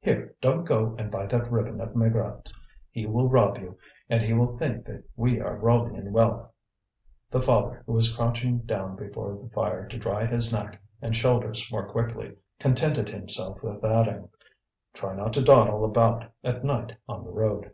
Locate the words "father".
7.40-7.84